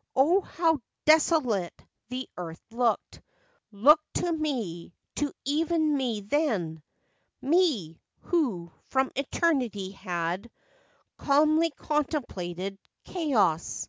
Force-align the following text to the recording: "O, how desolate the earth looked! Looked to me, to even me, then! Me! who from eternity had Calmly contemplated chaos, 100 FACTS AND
"O, 0.14 0.42
how 0.42 0.82
desolate 1.06 1.72
the 2.10 2.28
earth 2.36 2.60
looked! 2.70 3.22
Looked 3.72 4.16
to 4.16 4.30
me, 4.30 4.92
to 5.14 5.32
even 5.46 5.96
me, 5.96 6.20
then! 6.20 6.82
Me! 7.40 7.98
who 8.20 8.70
from 8.88 9.10
eternity 9.16 9.92
had 9.92 10.50
Calmly 11.16 11.70
contemplated 11.70 12.76
chaos, 13.04 13.08
100 13.14 13.34
FACTS 13.34 13.86
AND 13.86 13.88